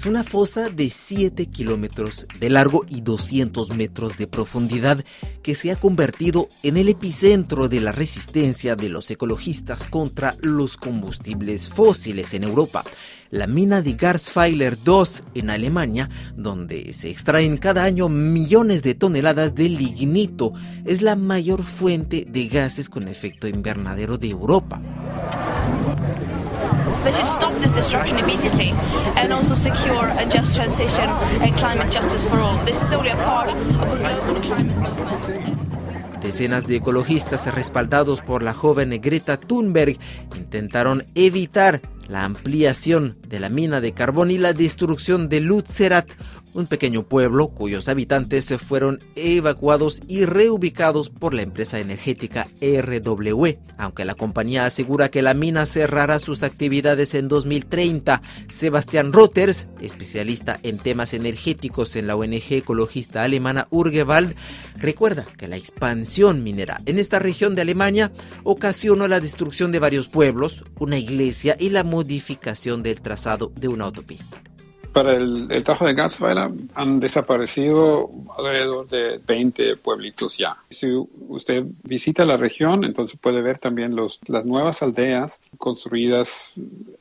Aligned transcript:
es 0.00 0.06
una 0.06 0.24
fosa 0.24 0.70
de 0.70 0.88
7 0.88 1.44
kilómetros 1.50 2.26
de 2.38 2.48
largo 2.48 2.86
y 2.88 3.02
200 3.02 3.76
metros 3.76 4.16
de 4.16 4.26
profundidad 4.26 5.04
que 5.42 5.54
se 5.54 5.70
ha 5.72 5.76
convertido 5.76 6.48
en 6.62 6.78
el 6.78 6.88
epicentro 6.88 7.68
de 7.68 7.82
la 7.82 7.92
resistencia 7.92 8.76
de 8.76 8.88
los 8.88 9.10
ecologistas 9.10 9.84
contra 9.84 10.36
los 10.40 10.78
combustibles 10.78 11.68
fósiles 11.68 12.32
en 12.32 12.44
Europa. 12.44 12.82
La 13.28 13.46
mina 13.46 13.82
de 13.82 13.92
Garzweiler 13.92 14.82
2 14.82 15.22
en 15.34 15.50
Alemania, 15.50 16.08
donde 16.34 16.94
se 16.94 17.10
extraen 17.10 17.58
cada 17.58 17.84
año 17.84 18.08
millones 18.08 18.82
de 18.82 18.94
toneladas 18.94 19.54
de 19.54 19.68
lignito, 19.68 20.54
es 20.86 21.02
la 21.02 21.14
mayor 21.14 21.62
fuente 21.62 22.26
de 22.26 22.46
gases 22.46 22.88
con 22.88 23.06
efecto 23.06 23.48
invernadero 23.48 24.16
de 24.16 24.30
Europa. 24.30 24.80
They 27.04 27.12
should 27.12 27.26
stop 27.26 27.54
this 27.60 27.72
destruction 27.72 28.18
immediately 28.18 28.74
and 29.16 29.32
also 29.32 29.54
secure 29.54 30.06
a 30.18 30.26
just 30.26 30.54
transition 30.54 31.08
and 31.40 31.54
climate 31.56 31.90
justice 31.90 32.24
for 32.26 32.38
all. 32.38 32.58
This 32.66 32.82
is 32.82 32.92
only 32.92 33.10
a 33.10 33.16
part 33.16 33.48
of 33.48 33.56
a 33.56 33.96
global 33.96 34.40
climate 34.42 34.76
movement. 34.76 35.70
Decenas 36.22 36.66
de 36.66 36.76
ecologistas 36.76 37.52
respaldados 37.54 38.20
por 38.20 38.42
la 38.42 38.52
joven 38.52 39.00
Greta 39.00 39.38
Thunberg 39.38 39.98
intentaron 40.36 41.06
evitar 41.14 41.80
la 42.08 42.24
ampliación 42.24 43.16
de 43.26 43.40
la 43.40 43.48
mina 43.48 43.80
de 43.80 43.92
carbón 43.92 44.30
y 44.30 44.36
la 44.36 44.52
destrucción 44.52 45.30
de 45.30 45.40
Lutzerat, 45.40 46.10
un 46.54 46.66
pequeño 46.66 47.02
pueblo 47.04 47.48
cuyos 47.48 47.88
habitantes 47.88 48.54
fueron 48.58 48.98
evacuados 49.16 50.00
y 50.08 50.24
reubicados 50.24 51.10
por 51.10 51.34
la 51.34 51.42
empresa 51.42 51.78
energética 51.78 52.48
RWE. 52.60 53.58
Aunque 53.78 54.04
la 54.04 54.14
compañía 54.14 54.66
asegura 54.66 55.10
que 55.10 55.22
la 55.22 55.34
mina 55.34 55.66
cerrará 55.66 56.18
sus 56.18 56.42
actividades 56.42 57.14
en 57.14 57.28
2030, 57.28 58.22
Sebastián 58.48 59.12
Rotters, 59.12 59.66
especialista 59.80 60.58
en 60.62 60.78
temas 60.78 61.14
energéticos 61.14 61.96
en 61.96 62.06
la 62.06 62.16
ONG 62.16 62.52
ecologista 62.52 63.22
alemana 63.22 63.68
Urgewald, 63.70 64.34
recuerda 64.76 65.24
que 65.36 65.48
la 65.48 65.56
expansión 65.56 66.42
minera 66.42 66.80
en 66.86 66.98
esta 66.98 67.18
región 67.18 67.54
de 67.54 67.62
Alemania 67.62 68.12
ocasionó 68.44 69.08
la 69.08 69.20
destrucción 69.20 69.72
de 69.72 69.78
varios 69.78 70.08
pueblos, 70.08 70.64
una 70.78 70.98
iglesia 70.98 71.56
y 71.58 71.70
la 71.70 71.84
modificación 71.84 72.82
del 72.82 73.00
trazado 73.00 73.52
de 73.56 73.68
una 73.68 73.84
autopista. 73.84 74.49
Para 74.92 75.14
el, 75.14 75.46
el 75.50 75.62
Tajo 75.62 75.86
de 75.86 75.94
Gatzweiler 75.94 76.50
han 76.74 76.98
desaparecido 76.98 78.10
alrededor 78.36 78.88
de 78.88 79.18
20 79.18 79.76
pueblitos 79.76 80.36
ya. 80.36 80.56
Si 80.68 80.86
usted 81.28 81.64
visita 81.84 82.24
la 82.24 82.36
región, 82.36 82.84
entonces 82.84 83.18
puede 83.20 83.40
ver 83.40 83.58
también 83.58 83.94
los, 83.94 84.18
las 84.26 84.44
nuevas 84.44 84.82
aldeas 84.82 85.40
construidas 85.58 86.54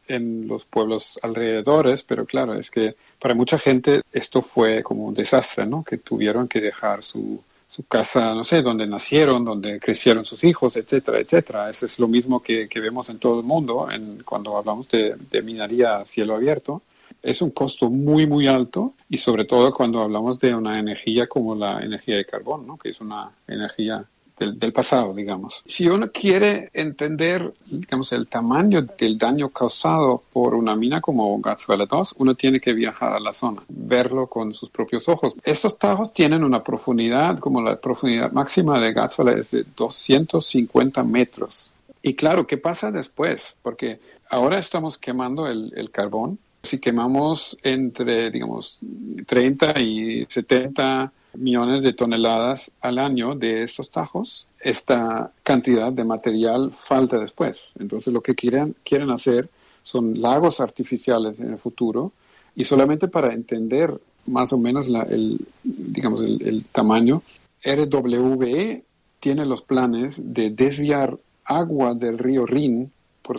en 0.07 0.47
los 0.47 0.65
pueblos 0.65 1.19
alrededores, 1.23 2.03
pero 2.03 2.25
claro, 2.25 2.53
es 2.53 2.69
que 2.69 2.95
para 3.19 3.33
mucha 3.33 3.57
gente 3.57 4.01
esto 4.11 4.41
fue 4.41 4.83
como 4.83 5.05
un 5.05 5.13
desastre, 5.13 5.65
¿no? 5.65 5.83
Que 5.83 5.97
tuvieron 5.97 6.47
que 6.47 6.61
dejar 6.61 7.03
su, 7.03 7.41
su 7.67 7.85
casa, 7.85 8.33
no 8.33 8.43
sé, 8.43 8.61
donde 8.61 8.87
nacieron, 8.87 9.45
donde 9.45 9.79
crecieron 9.79 10.25
sus 10.25 10.43
hijos, 10.43 10.75
etcétera, 10.75 11.19
etcétera. 11.19 11.69
Eso 11.69 11.85
es 11.85 11.99
lo 11.99 12.07
mismo 12.07 12.41
que, 12.41 12.67
que 12.67 12.79
vemos 12.79 13.09
en 13.09 13.19
todo 13.19 13.39
el 13.39 13.45
mundo 13.45 13.89
en, 13.91 14.23
cuando 14.23 14.57
hablamos 14.57 14.89
de, 14.89 15.15
de 15.15 15.41
minería 15.41 15.97
a 15.97 16.05
cielo 16.05 16.35
abierto 16.35 16.81
es 17.21 17.41
un 17.41 17.51
costo 17.51 17.89
muy, 17.89 18.25
muy 18.25 18.47
alto 18.47 18.93
y 19.09 19.17
sobre 19.17 19.45
todo 19.45 19.73
cuando 19.73 20.01
hablamos 20.01 20.39
de 20.39 20.53
una 20.53 20.73
energía 20.73 21.27
como 21.27 21.55
la 21.55 21.81
energía 21.81 22.17
de 22.17 22.25
carbón, 22.25 22.65
¿no? 22.67 22.77
que 22.77 22.89
es 22.89 23.01
una 23.01 23.31
energía 23.47 24.05
del, 24.39 24.71
pasado, 24.71 25.13
digamos. 25.13 25.61
Si 25.65 25.87
uno 25.87 26.11
quiere 26.11 26.69
entender, 26.73 27.53
digamos, 27.65 28.11
el 28.13 28.27
tamaño 28.27 28.81
del 28.81 29.17
daño 29.17 29.49
causado 29.49 30.23
por 30.31 30.55
una 30.55 30.75
mina 30.75 31.01
como 31.01 31.37
Gatzweiler 31.39 31.87
2, 31.87 32.15
uno 32.19 32.35
tiene 32.35 32.59
que 32.59 32.73
viajar 32.73 33.13
a 33.13 33.19
la 33.19 33.33
zona, 33.33 33.61
verlo 33.67 34.27
con 34.27 34.53
sus 34.53 34.69
propios 34.69 35.09
ojos. 35.09 35.33
Estos 35.43 35.77
tajos 35.77 36.13
tienen 36.13 36.43
una 36.43 36.63
profundidad, 36.63 37.37
como 37.39 37.61
la 37.61 37.75
profundidad 37.79 38.31
máxima 38.31 38.79
de 38.79 38.93
Gatzweiler 38.93 39.39
es 39.39 39.51
de 39.51 39.65
250 39.75 41.03
metros. 41.03 41.71
Y 42.01 42.13
claro, 42.13 42.47
¿qué 42.47 42.57
pasa 42.57 42.91
después? 42.91 43.57
Porque 43.61 43.99
ahora 44.29 44.57
estamos 44.57 44.97
quemando 44.97 45.47
el 45.47 45.91
carbón, 45.91 46.39
si 46.63 46.79
quemamos 46.79 47.57
entre, 47.63 48.31
digamos, 48.31 48.79
30 49.25 49.79
y 49.79 50.25
70 50.27 51.11
millones 51.33 51.83
de 51.83 51.93
toneladas 51.93 52.71
al 52.81 52.99
año 52.99 53.35
de 53.35 53.63
estos 53.63 53.89
tajos, 53.89 54.47
esta 54.59 55.31
cantidad 55.43 55.91
de 55.91 56.03
material 56.03 56.71
falta 56.73 57.17
después. 57.17 57.73
Entonces 57.79 58.13
lo 58.13 58.21
que 58.21 58.35
quieren, 58.35 58.75
quieren 58.83 59.09
hacer 59.11 59.49
son 59.83 60.21
lagos 60.21 60.59
artificiales 60.59 61.39
en 61.39 61.51
el 61.53 61.57
futuro 61.57 62.11
y 62.55 62.65
solamente 62.65 63.07
para 63.07 63.31
entender 63.31 63.97
más 64.25 64.51
o 64.51 64.57
menos 64.57 64.87
el, 65.09 65.39
digamos, 65.63 66.21
el, 66.21 66.65
tamaño, 66.71 67.23
RWE 67.63 68.83
tiene 69.19 69.45
los 69.45 69.61
planes 69.61 70.15
de 70.17 70.49
desviar 70.49 71.17
agua 71.45 71.93
del 71.93 72.17
río 72.17 72.45
Rin 72.45 72.91
por, 73.21 73.37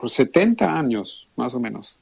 por 0.00 0.10
70 0.10 0.78
años, 0.78 1.28
más 1.36 1.54
o 1.54 1.60
menos 1.60 1.98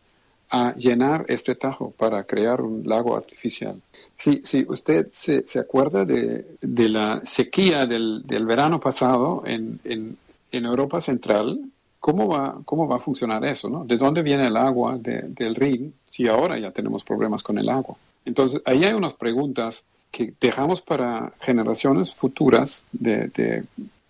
a 0.50 0.74
llenar 0.74 1.24
este 1.28 1.54
tajo 1.54 1.92
para 1.96 2.24
crear 2.24 2.60
un 2.60 2.86
lago 2.86 3.16
artificial. 3.16 3.80
Si, 4.16 4.42
si 4.42 4.64
usted 4.68 5.08
se, 5.10 5.46
se 5.46 5.58
acuerda 5.58 6.04
de, 6.04 6.56
de, 6.60 6.88
la 6.88 7.20
sequía 7.24 7.86
del, 7.86 8.22
del 8.26 8.46
verano 8.46 8.80
pasado 8.80 9.42
en, 9.44 9.78
en, 9.84 10.16
en, 10.52 10.64
Europa 10.64 11.00
Central, 11.00 11.60
¿cómo 12.00 12.28
va, 12.28 12.58
¿cómo 12.64 12.88
va 12.88 12.96
a 12.96 13.00
funcionar 13.00 13.44
eso? 13.44 13.68
¿no? 13.68 13.84
¿De 13.84 13.98
dónde 13.98 14.22
viene 14.22 14.46
el 14.46 14.56
agua 14.56 14.98
del 14.98 15.54
Rin 15.54 15.92
si 16.08 16.26
ahora 16.28 16.58
ya 16.58 16.70
tenemos 16.70 17.04
problemas 17.04 17.42
con 17.42 17.58
el 17.58 17.68
agua? 17.68 17.96
Entonces, 18.24 18.62
ahí 18.64 18.84
hay 18.84 18.94
unas 18.94 19.12
preguntas 19.12 19.84
que 20.10 20.32
dejamos 20.40 20.80
para 20.80 21.32
generaciones 21.40 22.14
futuras 22.14 22.84
de, 22.92 23.28
de 23.28 23.64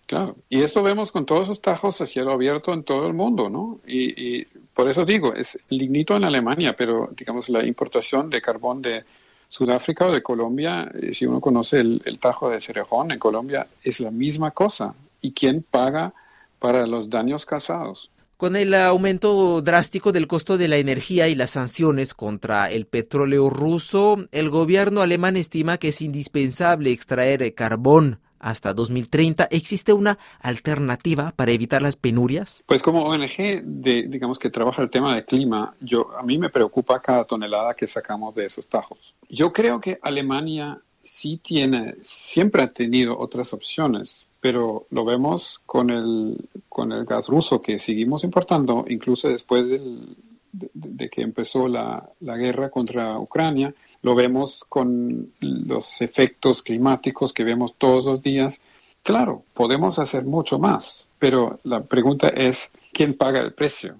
Claro, 0.07 0.37
y 0.47 0.61
eso 0.61 0.81
vemos 0.83 1.11
con 1.11 1.25
todos 1.25 1.43
esos 1.43 1.61
tajos 1.61 1.99
a 1.99 2.05
cielo 2.05 2.31
abierto 2.31 2.73
en 2.73 2.83
todo 2.83 3.07
el 3.07 3.13
mundo, 3.13 3.49
¿no? 3.49 3.79
Y, 3.85 4.39
y 4.39 4.47
por 4.77 4.87
eso 4.87 5.05
digo, 5.05 5.33
es 5.33 5.57
lignito 5.69 6.15
en 6.15 6.23
Alemania, 6.23 6.75
pero 6.77 7.09
digamos 7.17 7.49
la 7.49 7.65
importación 7.65 8.29
de 8.29 8.39
carbón 8.39 8.83
de 8.83 9.03
Sudáfrica 9.49 10.05
o 10.05 10.11
de 10.11 10.21
Colombia, 10.21 10.91
eh, 10.93 11.15
si 11.15 11.25
uno 11.25 11.41
conoce 11.41 11.79
el, 11.79 12.19
tajo 12.21 12.51
de 12.51 12.59
Cerejón 12.59 13.11
en 13.11 13.17
Colombia, 13.17 13.65
es 13.83 13.99
la 13.99 14.11
misma 14.11 14.51
cosa. 14.51 14.93
¿Y 15.19 15.31
quién 15.31 15.65
paga 15.67 16.13
para 16.59 16.85
los 16.85 17.09
daños 17.09 17.43
causados? 17.47 18.11
Con 18.37 18.55
el 18.55 18.71
aumento 18.75 19.63
drástico 19.63 20.11
del 20.11 20.27
costo 20.27 20.59
de 20.59 20.67
la 20.67 20.77
energía 20.77 21.27
y 21.27 21.33
las 21.33 21.51
sanciones 21.51 22.13
contra 22.13 22.69
el 22.69 22.85
petróleo 22.85 23.49
ruso, 23.49 24.27
el 24.31 24.51
gobierno 24.51 25.01
alemán 25.01 25.37
estima 25.37 25.79
que 25.79 25.87
es 25.87 26.03
indispensable 26.03 26.91
extraer 26.91 27.51
carbón 27.55 28.19
hasta 28.39 28.73
2030. 28.73 29.47
¿Existe 29.51 29.93
una 29.93 30.17
alternativa 30.39 31.33
para 31.35 31.51
evitar 31.51 31.81
las 31.81 31.95
penurias? 31.95 32.63
Pues 32.65 32.81
como 32.81 33.03
ONG, 33.03 33.63
de, 33.63 34.07
digamos 34.07 34.39
que 34.39 34.49
trabaja 34.49 34.81
el 34.81 34.89
tema 34.89 35.15
del 35.15 35.25
clima, 35.25 35.75
yo, 35.79 36.09
a 36.17 36.23
mí 36.23 36.37
me 36.37 36.49
preocupa 36.49 37.01
cada 37.01 37.25
tonelada 37.25 37.73
que 37.73 37.87
sacamos 37.87 38.35
de 38.35 38.45
esos 38.45 38.67
tajos. 38.67 39.15
Yo 39.29 39.51
creo 39.53 39.79
que 39.79 39.99
Alemania 40.01 40.79
sí 41.01 41.39
tiene, 41.41 41.95
siempre 42.03 42.63
ha 42.63 42.71
tenido 42.71 43.17
otras 43.17 43.53
opciones, 43.53 44.25
pero 44.39 44.87
lo 44.91 45.05
vemos 45.05 45.61
con 45.65 45.89
el, 45.89 46.49
con 46.69 46.91
el 46.91 47.05
gas 47.05 47.27
ruso 47.27 47.61
que 47.61 47.79
seguimos 47.79 48.23
importando, 48.23 48.85
incluso 48.87 49.29
después 49.29 49.67
del, 49.67 50.15
de, 50.51 51.09
que 51.09 51.21
empezó 51.21 51.67
la, 51.67 52.09
la 52.19 52.37
guerra 52.37 52.69
contra 52.69 53.19
Ucrania 53.19 53.73
lo 54.01 54.15
vemos 54.15 54.65
con 54.67 55.31
los 55.39 56.01
efectos 56.01 56.61
climáticos 56.61 57.33
que 57.33 57.43
vemos 57.43 57.75
todos 57.77 58.05
los 58.05 58.21
días. 58.21 58.59
Claro, 59.03 59.43
podemos 59.53 59.99
hacer 59.99 60.23
mucho 60.23 60.59
más, 60.59 61.07
pero 61.19 61.59
la 61.63 61.81
pregunta 61.81 62.29
es, 62.29 62.71
¿quién 62.91 63.13
paga 63.13 63.39
el 63.39 63.53
precio? 63.53 63.95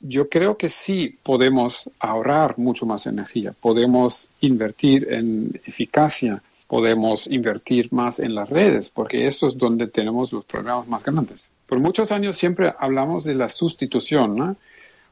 Yo 0.00 0.28
creo 0.28 0.56
que 0.56 0.68
sí 0.68 1.18
podemos 1.22 1.90
ahorrar 1.98 2.58
mucho 2.58 2.86
más 2.86 3.06
energía, 3.06 3.54
podemos 3.60 4.28
invertir 4.40 5.08
en 5.10 5.60
eficacia, 5.64 6.42
podemos 6.68 7.26
invertir 7.26 7.92
más 7.92 8.18
en 8.20 8.34
las 8.34 8.48
redes, 8.48 8.90
porque 8.90 9.26
eso 9.26 9.46
es 9.48 9.56
donde 9.56 9.86
tenemos 9.86 10.32
los 10.32 10.44
programas 10.44 10.86
más 10.86 11.02
grandes. 11.02 11.48
Por 11.66 11.80
muchos 11.80 12.12
años 12.12 12.36
siempre 12.36 12.74
hablamos 12.78 13.24
de 13.24 13.34
la 13.34 13.48
sustitución, 13.48 14.36
¿no? 14.36 14.56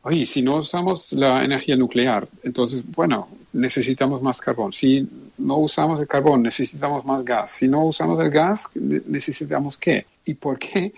oye, 0.04 0.26
si 0.26 0.42
no 0.42 0.56
usamos 0.56 1.12
la 1.12 1.44
energía 1.44 1.76
nuclear, 1.76 2.28
entonces, 2.42 2.84
bueno, 2.94 3.28
necesitamos 3.54 4.20
más 4.20 4.40
carbón. 4.40 4.72
Si 4.72 5.08
no 5.38 5.56
usamos 5.58 6.00
el 6.00 6.06
carbón, 6.06 6.42
necesitamos 6.42 7.04
más 7.04 7.24
gas. 7.24 7.52
Si 7.52 7.68
no 7.68 7.84
usamos 7.84 8.18
el 8.20 8.30
gas, 8.30 8.68
necesitamos 8.74 9.78
qué? 9.78 10.06
¿Y 10.24 10.34
por 10.34 10.58
qué 10.58 10.92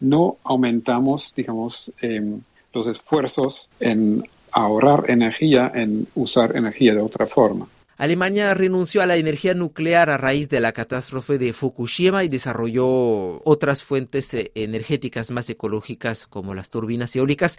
no 0.00 0.36
aumentamos, 0.44 1.32
digamos, 1.34 1.90
em, 2.00 2.40
los 2.72 2.86
esfuerzos 2.86 3.70
en 3.80 4.22
ahorrar 4.52 5.04
energía, 5.08 5.72
en 5.74 6.06
usar 6.14 6.56
energía 6.56 6.94
de 6.94 7.00
otra 7.00 7.26
forma? 7.26 7.66
Alemania 7.96 8.54
renunció 8.54 9.02
a 9.02 9.06
la 9.06 9.16
energía 9.16 9.54
nuclear 9.54 10.10
a 10.10 10.18
raíz 10.18 10.48
de 10.48 10.60
la 10.60 10.72
catástrofe 10.72 11.38
de 11.38 11.52
Fukushima 11.52 12.24
y 12.24 12.28
desarrolló 12.28 13.40
otras 13.44 13.82
fuentes 13.82 14.34
eh, 14.34 14.50
energéticas 14.54 15.30
más 15.30 15.48
ecológicas 15.50 16.26
como 16.26 16.54
las 16.54 16.70
turbinas 16.70 17.14
eólicas. 17.16 17.58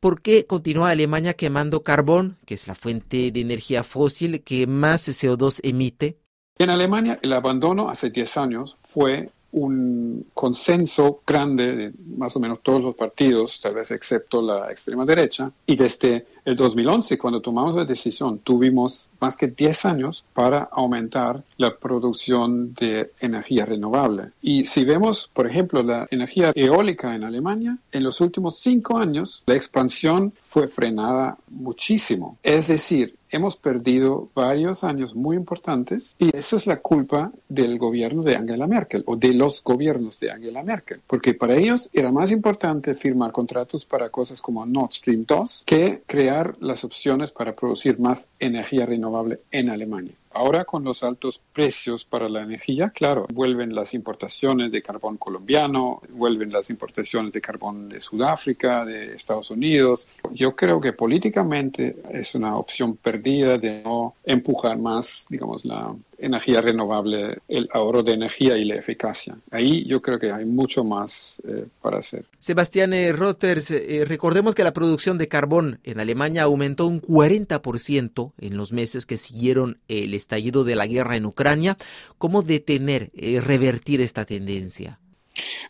¿Por 0.00 0.20
qué 0.20 0.46
continúa 0.46 0.90
Alemania 0.90 1.34
quemando 1.34 1.82
carbón, 1.82 2.36
que 2.46 2.54
es 2.54 2.66
la 2.66 2.74
fuente 2.74 3.30
de 3.30 3.40
energía 3.40 3.84
fósil 3.84 4.42
que 4.42 4.66
más 4.66 5.08
CO2 5.08 5.60
emite? 5.62 6.18
En 6.58 6.70
Alemania 6.70 7.18
el 7.22 7.32
abandono 7.32 7.90
hace 7.90 8.10
10 8.10 8.36
años 8.38 8.78
fue 8.82 9.30
un 9.52 10.26
consenso 10.34 11.22
grande 11.26 11.76
de 11.76 11.92
más 12.16 12.36
o 12.36 12.40
menos 12.40 12.60
todos 12.62 12.82
los 12.82 12.94
partidos, 12.94 13.60
tal 13.60 13.74
vez 13.74 13.90
excepto 13.90 14.42
la 14.42 14.70
extrema 14.70 15.04
derecha. 15.06 15.50
Y 15.66 15.76
desde 15.76 16.26
el 16.46 16.54
2011, 16.54 17.18
cuando 17.18 17.42
tomamos 17.42 17.74
la 17.74 17.84
decisión, 17.84 18.38
tuvimos 18.38 19.08
más 19.20 19.36
que 19.36 19.48
10 19.48 19.84
años 19.84 20.24
para 20.32 20.68
aumentar 20.70 21.42
la 21.56 21.76
producción 21.76 22.72
de 22.72 23.10
energía 23.20 23.66
renovable. 23.66 24.30
Y 24.40 24.64
si 24.64 24.84
vemos, 24.84 25.28
por 25.32 25.48
ejemplo, 25.48 25.82
la 25.82 26.06
energía 26.08 26.52
eólica 26.54 27.16
en 27.16 27.24
Alemania, 27.24 27.76
en 27.90 28.04
los 28.04 28.20
últimos 28.20 28.60
5 28.60 28.96
años 28.96 29.42
la 29.46 29.56
expansión 29.56 30.32
fue 30.44 30.68
frenada 30.68 31.36
muchísimo. 31.48 32.38
Es 32.44 32.68
decir, 32.68 33.16
hemos 33.30 33.56
perdido 33.56 34.28
varios 34.34 34.84
años 34.84 35.14
muy 35.14 35.36
importantes 35.36 36.14
y 36.18 36.34
eso 36.36 36.56
es 36.56 36.66
la 36.66 36.80
culpa 36.80 37.32
del 37.48 37.78
gobierno 37.78 38.22
de 38.22 38.36
Angela 38.36 38.66
Merkel 38.66 39.02
o 39.06 39.16
de 39.16 39.34
los 39.34 39.62
gobiernos 39.62 40.18
de 40.20 40.30
Angela 40.30 40.62
Merkel, 40.62 41.00
porque 41.06 41.34
para 41.34 41.54
ellos 41.54 41.90
era 41.92 42.12
más 42.12 42.30
importante 42.30 42.94
firmar 42.94 43.32
contratos 43.32 43.84
para 43.84 44.10
cosas 44.10 44.40
como 44.40 44.64
Nord 44.64 44.92
Stream 44.92 45.24
2 45.26 45.64
que 45.66 46.02
crear 46.06 46.35
las 46.60 46.84
opciones 46.84 47.32
para 47.32 47.54
producir 47.54 47.98
más 47.98 48.28
energía 48.38 48.86
renovable 48.86 49.40
en 49.50 49.70
Alemania. 49.70 50.12
Ahora 50.32 50.66
con 50.66 50.84
los 50.84 51.02
altos 51.02 51.40
precios 51.52 52.04
para 52.04 52.28
la 52.28 52.42
energía, 52.42 52.90
claro, 52.90 53.26
vuelven 53.32 53.74
las 53.74 53.94
importaciones 53.94 54.70
de 54.70 54.82
carbón 54.82 55.16
colombiano, 55.16 56.02
vuelven 56.10 56.52
las 56.52 56.68
importaciones 56.68 57.32
de 57.32 57.40
carbón 57.40 57.88
de 57.88 58.02
Sudáfrica, 58.02 58.84
de 58.84 59.14
Estados 59.14 59.50
Unidos. 59.50 60.06
Yo 60.32 60.54
creo 60.54 60.78
que 60.78 60.92
políticamente 60.92 61.96
es 62.10 62.34
una 62.34 62.56
opción 62.58 62.96
perdida 62.96 63.56
de 63.56 63.82
no 63.82 64.14
empujar 64.24 64.76
más, 64.76 65.24
digamos, 65.30 65.64
la 65.64 65.94
energía 66.18 66.60
renovable, 66.60 67.38
el 67.48 67.68
ahorro 67.72 68.02
de 68.02 68.14
energía 68.14 68.56
y 68.56 68.64
la 68.64 68.76
eficacia. 68.76 69.36
Ahí 69.50 69.84
yo 69.86 70.00
creo 70.02 70.18
que 70.18 70.32
hay 70.32 70.44
mucho 70.44 70.84
más 70.84 71.36
eh, 71.46 71.66
para 71.82 71.98
hacer. 71.98 72.24
Sebastián 72.38 72.92
eh, 72.92 73.12
Rotters, 73.12 73.70
eh, 73.70 74.04
recordemos 74.06 74.54
que 74.54 74.64
la 74.64 74.72
producción 74.72 75.18
de 75.18 75.28
carbón 75.28 75.80
en 75.84 76.00
Alemania 76.00 76.44
aumentó 76.44 76.86
un 76.86 77.00
40% 77.00 78.32
en 78.38 78.56
los 78.56 78.72
meses 78.72 79.06
que 79.06 79.18
siguieron 79.18 79.78
el 79.88 80.14
estallido 80.14 80.64
de 80.64 80.76
la 80.76 80.86
guerra 80.86 81.16
en 81.16 81.26
Ucrania. 81.26 81.76
¿Cómo 82.18 82.42
detener, 82.42 83.10
revertir 83.14 84.00
esta 84.00 84.24
tendencia? 84.24 84.98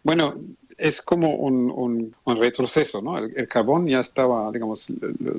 Bueno, 0.02 0.37
es 0.78 1.00
como 1.00 1.34
un, 1.34 2.14
retroceso, 2.26 3.00
¿no? 3.00 3.17
El, 3.19 3.49
carbón 3.49 3.87
ya 3.87 4.00
estaba, 4.00 4.50
digamos, 4.52 4.87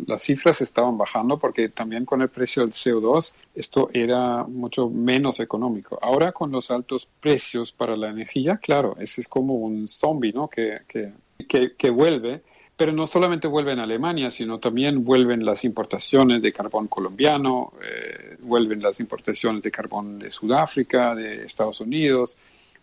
las 0.07 0.21
cifras 0.21 0.61
estaban 0.61 0.97
bajando 0.97 1.37
porque 1.37 1.69
también 1.69 2.05
con 2.05 2.21
el 2.21 2.29
precio 2.29 2.63
del 2.63 2.71
CO2 2.71 3.33
esto 3.53 3.87
era 3.93 4.43
mucho 4.43 4.89
menos 4.89 5.39
económico. 5.39 5.99
Ahora 6.01 6.31
con 6.31 6.51
los 6.51 6.71
altos 6.71 7.07
precios 7.19 7.71
para 7.71 7.95
la 7.95 8.09
energía, 8.09 8.57
claro, 8.57 8.95
ese 8.99 9.21
es 9.21 9.27
como 9.27 9.55
un 9.55 9.87
zombie, 9.87 10.33
¿no? 10.33 10.47
Que, 10.47 10.79
que, 10.87 11.75
que, 11.77 11.89
vuelve, 11.91 12.41
pero 12.75 12.91
no 12.91 13.05
solamente 13.05 13.47
vuelve 13.47 13.73
en 13.73 13.79
Alemania, 13.79 14.31
sino 14.31 14.59
también 14.59 15.05
vuelven 15.05 15.45
las 15.45 15.63
importaciones 15.65 16.41
de 16.41 16.51
carbón 16.51 16.87
colombiano, 16.87 17.73
eh, 17.83 18.37
vuelven 18.39 18.81
las 18.81 18.99
importaciones 18.99 19.61
de 19.61 19.69
carbón 19.69 20.17
de 20.17 20.31
Sudáfrica, 20.31 21.13
de 21.13 21.45
Estados 21.45 21.79
Unidos 21.79 22.37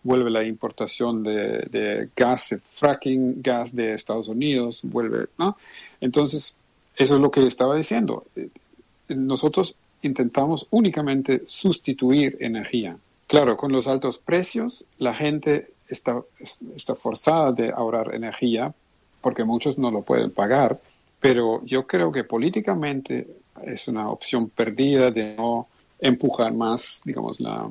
vuelve 0.05 0.29
la 0.29 0.43
importación 0.43 1.23
de, 1.23 2.09
gas, 2.15 2.49
de 2.49 2.59
fracking, 2.59 3.41
gas 3.41 3.75
de 3.75 3.93
Estados 3.93 4.27
Unidos, 4.27 4.81
vuelve, 4.83 5.25
¿no? 5.39 5.57
Entonces, 5.99 6.55
eso 6.95 7.15
es 7.15 7.21
lo 7.21 7.31
que 7.31 7.45
estaba 7.45 7.75
diciendo. 7.75 8.23
Nosotros 9.09 9.75
intentamos 10.03 10.67
únicamente 10.69 11.41
sustituir 11.47 12.37
energía. 12.39 12.95
Claro, 13.25 13.57
con 13.57 13.71
los 13.71 13.87
altos 13.87 14.19
precios, 14.19 14.85
la 14.99 15.15
gente 15.15 15.69
está, 15.89 16.21
está 16.75 16.93
forzada 16.93 17.51
de 17.51 17.71
ahorrar 17.71 18.13
energía 18.13 18.73
porque 19.21 19.43
muchos 19.43 19.79
no 19.79 19.89
lo 19.89 20.03
pueden 20.03 20.29
pagar, 20.29 20.79
pero 21.19 21.65
yo 21.65 21.87
creo 21.87 22.11
que 22.11 22.23
políticamente 22.23 23.27
es 23.63 23.87
una 23.87 24.07
opción 24.09 24.49
perdida 24.49 25.09
de 25.09 25.35
no 25.35 25.67
empujar 25.99 26.53
más, 26.53 27.01
digamos, 27.03 27.39
la, 27.39 27.67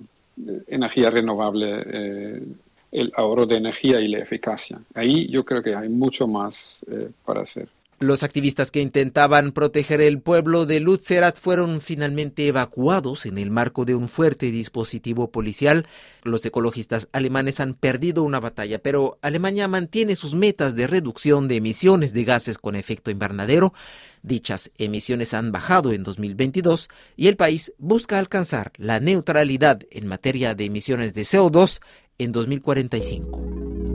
energía 0.67 1.11
renovable, 1.11 1.83
eh, 1.87 2.43
el 2.93 3.13
ahorro 3.17 3.47
de 3.47 3.57
energía 3.57 4.01
y 4.01 4.09
la 4.09 4.19
eficacia. 4.19 4.81
Ahí 4.95 5.29
yo 5.29 5.45
creo 5.45 5.63
que 5.63 5.75
hay 5.75 5.89
mucho 5.89 6.27
más 6.27 6.85
eh, 6.91 7.11
para 7.25 7.43
hacer. 7.43 7.69
Los 8.01 8.23
activistas 8.23 8.71
que 8.71 8.81
intentaban 8.81 9.53
proteger 9.53 10.01
el 10.01 10.21
pueblo 10.21 10.67
de 10.67 10.81
Lutzerat 10.81 11.39
fueron 11.39 11.81
finalmente 11.81 12.47
evacuados 12.49 13.25
en 13.25 13.39
el 13.39 13.51
marco 13.51 13.85
de 13.85 13.95
un 13.95 14.09
fuerte 14.09 14.51
dispositivo 14.51 15.31
policial. 15.31 15.87
Los 16.25 16.45
ecologistas 16.45 17.09
alemanes 17.13 17.61
han 17.61 17.75
perdido 17.75 18.25
una 18.25 18.41
batalla, 18.41 18.81
pero 18.81 19.19
Alemania 19.23 19.69
mantiene 19.69 20.17
sus 20.17 20.35
metas 20.35 20.75
de 20.75 20.87
reducción 20.89 21.47
de 21.47 21.57
emisiones 21.57 22.13
de 22.13 22.25
gases 22.25 22.59
con 22.59 22.75
efecto 22.75 23.11
invernadero. 23.11 23.73
Dichas 24.23 24.73
emisiones 24.79 25.33
han 25.33 25.53
bajado 25.53 25.93
en 25.93 26.03
2022 26.03 26.89
y 27.17 27.29
el 27.29 27.37
país 27.37 27.73
busca 27.79 28.19
alcanzar 28.19 28.73
la 28.77 28.99
neutralidad 28.99 29.81
en 29.91 30.09
materia 30.09 30.55
de 30.55 30.65
emisiones 30.65 31.15
de 31.15 31.23
CO2 31.23 31.81
en 32.19 32.33
2045. 32.33 33.94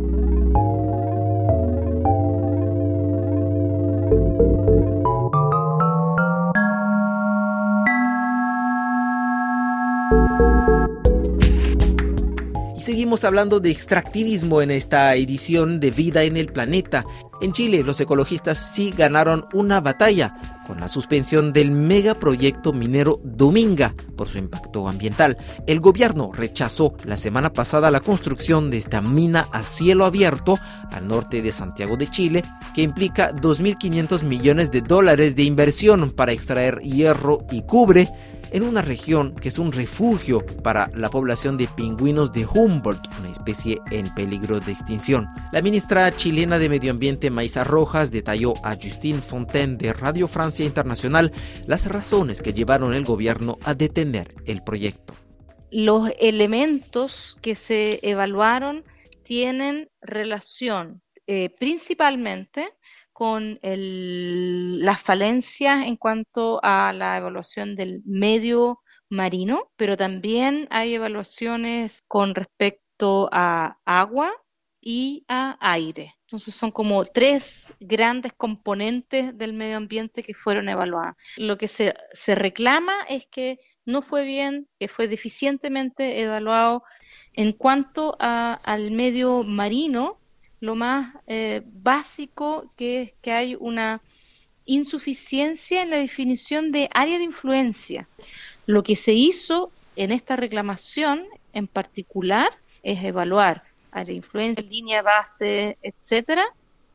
Seguimos 12.90 13.24
hablando 13.24 13.60
de 13.60 13.70
extractivismo 13.70 14.64
en 14.64 14.72
esta 14.72 15.14
edición 15.14 15.80
de 15.80 15.92
Vida 15.92 16.24
en 16.24 16.38
el 16.38 16.48
Planeta. 16.48 17.06
En 17.42 17.54
Chile, 17.54 17.84
los 17.84 18.00
ecologistas 18.02 18.58
sí 18.58 18.94
ganaron 18.96 19.46
una 19.54 19.80
batalla 19.80 20.36
con 20.68 20.80
la 20.80 20.88
suspensión 20.88 21.54
del 21.54 21.72
megaproyecto 21.72 22.74
minero 22.74 23.22
Dominga 23.24 23.96
por 24.18 24.28
su 24.28 24.38
impacto 24.38 24.88
ambiental. 24.88 25.38
El 25.66 25.80
gobierno 25.80 26.32
rechazó 26.34 26.94
la 27.06 27.18
semana 27.18 27.52
pasada 27.54 27.92
la 27.92 28.02
construcción 28.02 28.70
de 28.70 28.78
esta 28.78 29.02
mina 29.02 29.48
a 29.52 29.64
cielo 29.64 30.06
abierto 30.06 30.60
al 30.92 31.08
norte 31.08 31.42
de 31.42 31.52
Santiago 31.52 31.98
de 31.98 32.12
Chile, 32.12 32.44
que 32.76 32.82
implica 32.82 33.32
2.500 33.32 34.24
millones 34.24 34.70
de 34.70 34.82
dólares 34.82 35.36
de 35.36 35.44
inversión 35.44 36.12
para 36.12 36.34
extraer 36.34 36.80
hierro 36.82 37.46
y 37.52 37.64
cubre 37.64 38.10
en 38.52 38.64
una 38.64 38.82
región 38.82 39.36
que 39.36 39.50
es 39.50 39.60
un 39.60 39.72
refugio 39.72 40.46
para 40.64 40.90
la 40.96 41.10
población 41.10 41.58
de 41.58 41.68
pingüinos 41.68 42.32
de 42.32 42.46
Humboldt, 42.46 43.08
una 43.20 43.32
especie 43.32 43.80
en 43.92 44.14
peligro 44.14 44.60
de 44.60 44.72
extinción. 44.72 45.28
La 45.52 45.62
ministra 45.62 46.16
chilena 46.16 46.60
de 46.60 46.70
Medio 46.70 46.92
Ambiente, 46.92 47.30
Maisa 47.30 47.64
Rojas, 47.64 48.12
detalló 48.12 48.54
a 48.64 48.76
Justine 48.76 49.22
Fontaine 49.22 49.76
de 49.76 49.94
Radio 49.94 50.28
Francia 50.28 50.66
Internacional 50.66 51.32
las 51.68 51.86
razones 51.88 52.42
que 52.42 52.54
llevaron 52.54 52.94
el 52.94 53.06
gobierno 53.06 53.58
a 53.64 53.74
detener 53.74 54.34
el 54.46 54.64
proyecto. 54.64 55.14
Los 55.72 56.10
elementos 56.20 57.38
que 57.42 57.56
se 57.56 58.00
evaluaron 58.02 58.84
tienen 59.24 59.90
relación 60.02 61.02
eh, 61.32 61.52
principalmente 61.60 62.74
con 63.20 63.60
las 63.62 65.02
falencias 65.02 65.86
en 65.86 65.98
cuanto 65.98 66.62
a 66.64 66.94
la 66.94 67.18
evaluación 67.18 67.76
del 67.76 68.02
medio 68.06 68.80
marino, 69.10 69.74
pero 69.76 69.98
también 69.98 70.70
hay 70.70 70.94
evaluaciones 70.94 72.02
con 72.08 72.34
respecto 72.34 73.28
a 73.34 73.78
agua 73.84 74.32
y 74.80 75.26
a 75.28 75.58
aire. 75.60 76.16
Entonces 76.22 76.56
son 76.56 76.72
como 76.72 77.04
tres 77.04 77.68
grandes 77.82 78.32
componentes 78.32 79.38
del 79.38 79.52
medio 79.52 79.76
ambiente 79.76 80.24
que 80.24 80.34
fueron 80.34 80.70
evaluados. 80.70 81.18
Lo 81.36 81.58
que 81.58 81.68
se, 81.68 81.96
se 82.14 82.36
reclama 82.36 82.94
es 83.10 83.28
que 83.28 83.60
no 83.84 84.02
fue 84.02 84.24
bien, 84.24 84.70
que 84.80 84.88
fue 84.88 85.10
deficientemente 85.10 86.22
evaluado 86.22 86.84
en 87.34 87.52
cuanto 87.52 88.16
al 88.18 88.92
medio 88.92 89.44
marino 89.44 90.22
lo 90.60 90.76
más 90.76 91.16
eh, 91.28 91.62
básico 91.66 92.72
que 92.76 93.02
es 93.02 93.14
que 93.22 93.32
hay 93.32 93.58
una 93.60 94.02
insuficiencia 94.66 95.82
en 95.82 95.90
la 95.90 95.98
definición 95.98 96.72
de 96.72 96.90
área 96.94 97.18
de 97.18 97.24
influencia. 97.24 98.08
Lo 98.66 98.84
que 98.84 98.96
se 98.96 99.14
hizo 99.14 99.72
en 99.96 100.12
esta 100.12 100.36
reclamación 100.36 101.26
en 101.54 101.68
particular 101.68 102.50
es 102.84 103.04
evaluar 103.04 103.64
área 103.92 104.06
de 104.06 104.14
influencia, 104.14 104.64
línea 104.64 105.02
base, 105.02 105.78
etcétera, 105.82 106.46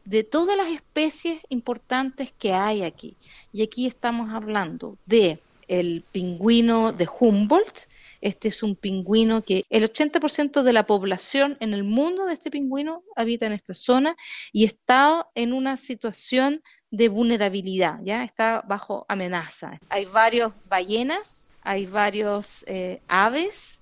de 0.04 0.22
todas 0.22 0.56
las 0.56 0.68
especies 0.68 1.40
importantes 1.48 2.32
que 2.38 2.52
hay 2.52 2.82
aquí. 2.82 3.16
Y 3.52 3.62
aquí 3.62 3.86
estamos 3.86 4.32
hablando 4.32 4.96
de 5.06 5.40
el 5.66 6.04
pingüino 6.12 6.92
de 6.92 7.08
Humboldt. 7.18 7.88
Este 8.24 8.48
es 8.48 8.62
un 8.62 8.74
pingüino 8.74 9.42
que 9.42 9.66
el 9.68 9.84
80% 9.84 10.62
de 10.62 10.72
la 10.72 10.86
población 10.86 11.58
en 11.60 11.74
el 11.74 11.84
mundo 11.84 12.24
de 12.24 12.32
este 12.32 12.50
pingüino 12.50 13.02
habita 13.16 13.44
en 13.44 13.52
esta 13.52 13.74
zona 13.74 14.16
y 14.50 14.64
está 14.64 15.28
en 15.34 15.52
una 15.52 15.76
situación 15.76 16.62
de 16.90 17.08
vulnerabilidad, 17.08 17.98
ya 18.02 18.24
está 18.24 18.64
bajo 18.66 19.04
amenaza. 19.10 19.78
Hay 19.90 20.06
varios 20.06 20.54
ballenas, 20.70 21.50
hay 21.60 21.84
varios 21.84 22.64
eh, 22.66 23.02
aves 23.08 23.78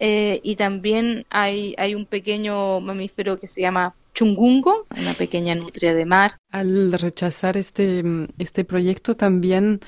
eh, 0.00 0.40
y 0.42 0.56
también 0.56 1.26
hay, 1.28 1.74
hay 1.76 1.94
un 1.94 2.06
pequeño 2.06 2.80
mamífero 2.80 3.38
que 3.38 3.46
se 3.46 3.60
llama 3.60 3.94
chungungo, 4.14 4.86
una 4.98 5.12
pequeña 5.12 5.54
nutria 5.54 5.94
de 5.94 6.06
mar. 6.06 6.38
Al 6.50 6.92
rechazar 6.94 7.58
este, 7.58 8.02
este 8.38 8.64
proyecto 8.64 9.16
también 9.16 9.80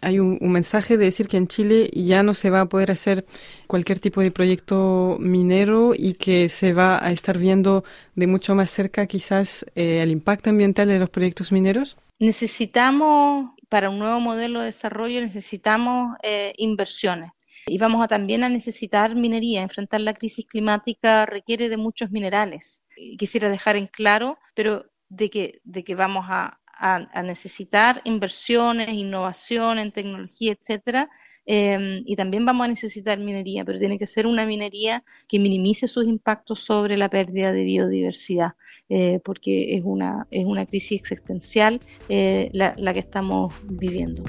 hay 0.00 0.18
un, 0.18 0.38
mensaje 0.40 0.96
de 0.96 1.06
decir 1.06 1.28
que 1.28 1.36
en 1.36 1.48
Chile 1.48 1.90
ya 1.92 2.22
no 2.22 2.34
se 2.34 2.50
va 2.50 2.62
a 2.62 2.68
poder 2.68 2.90
hacer 2.90 3.26
cualquier 3.66 3.98
tipo 3.98 4.20
de 4.20 4.30
proyecto 4.30 5.16
minero 5.20 5.94
y 5.96 6.14
que 6.14 6.48
se 6.48 6.72
va 6.72 7.04
a 7.04 7.10
estar 7.10 7.38
viendo 7.38 7.84
de 8.14 8.26
mucho 8.26 8.54
más 8.54 8.70
cerca 8.70 9.06
quizás 9.06 9.64
eh, 9.74 10.00
el 10.02 10.10
impacto 10.10 10.50
ambiental 10.50 10.88
de 10.88 10.98
los 10.98 11.10
proyectos 11.10 11.52
mineros? 11.52 11.96
Necesitamos, 12.18 13.52
para 13.68 13.90
un 13.90 13.98
nuevo 13.98 14.20
modelo 14.20 14.60
de 14.60 14.66
desarrollo, 14.66 15.20
necesitamos 15.20 16.16
eh, 16.22 16.52
inversiones. 16.56 17.30
Y 17.66 17.78
vamos 17.78 18.02
a 18.02 18.08
también 18.08 18.44
a 18.44 18.48
necesitar 18.48 19.14
minería. 19.14 19.62
Enfrentar 19.62 20.00
la 20.00 20.14
crisis 20.14 20.46
climática 20.46 21.26
requiere 21.26 21.68
de 21.68 21.76
muchos 21.76 22.10
minerales. 22.10 22.82
Quisiera 23.18 23.50
dejar 23.50 23.76
en 23.76 23.86
claro, 23.86 24.38
pero 24.54 24.86
de 25.08 25.30
que, 25.30 25.60
de 25.64 25.84
que 25.84 25.94
vamos 25.94 26.26
a, 26.28 26.58
a, 26.78 27.22
necesitar 27.22 28.00
inversiones, 28.04 28.90
innovación 28.90 29.78
en 29.78 29.92
tecnología, 29.92 30.52
etcétera, 30.52 31.08
em, 31.44 32.02
y 32.06 32.14
también 32.16 32.44
vamos 32.44 32.64
a 32.64 32.68
necesitar 32.68 33.18
minería, 33.18 33.64
pero 33.64 33.78
tiene 33.78 33.98
que 33.98 34.06
ser 34.06 34.26
una 34.26 34.46
minería 34.46 35.02
que 35.28 35.38
minimice 35.38 35.88
sus 35.88 36.04
impactos 36.04 36.60
sobre 36.60 36.96
la 36.96 37.08
pérdida 37.08 37.52
de 37.52 37.64
biodiversidad, 37.64 38.52
eh, 38.88 39.20
porque 39.24 39.76
es 39.76 39.82
una, 39.84 40.26
es 40.30 40.44
una 40.44 40.66
crisis 40.66 41.00
existencial 41.00 41.80
eh, 42.08 42.50
la 42.52 42.92
que 42.92 43.00
estamos 43.00 43.54
viviendo. 43.64 44.22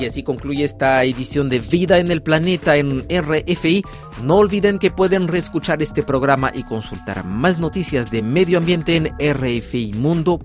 Y 0.00 0.06
así 0.06 0.22
concluye 0.22 0.64
esta 0.64 1.04
edición 1.04 1.50
de 1.50 1.58
Vida 1.58 1.98
en 1.98 2.10
el 2.10 2.22
Planeta 2.22 2.76
en 2.76 3.00
RFI. 3.00 3.82
No 4.22 4.36
olviden 4.36 4.78
que 4.78 4.90
pueden 4.90 5.28
reescuchar 5.28 5.82
este 5.82 6.02
programa 6.02 6.50
y 6.54 6.62
consultar 6.62 7.24
más 7.24 7.58
noticias 7.58 8.10
de 8.10 8.22
medio 8.22 8.56
ambiente 8.56 8.96
en 8.96 9.14
rfimundo.com. 9.18 10.40